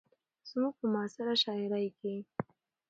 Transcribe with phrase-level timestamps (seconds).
[0.49, 2.15] زموږ په معاصره شاعرۍ کې